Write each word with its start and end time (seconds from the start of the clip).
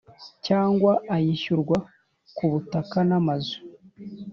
cyangwa 0.45 0.91
ayishyurwa 1.15 1.77
ku 2.35 2.43
butaka 2.51 2.97
n 3.09 3.11
amazu 3.19 3.57